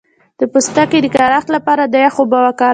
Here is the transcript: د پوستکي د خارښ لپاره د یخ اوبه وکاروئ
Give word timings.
د 0.39 0.41
پوستکي 0.51 0.99
د 1.01 1.07
خارښ 1.15 1.45
لپاره 1.55 1.83
د 1.87 1.95
یخ 2.05 2.15
اوبه 2.21 2.39
وکاروئ 2.43 2.69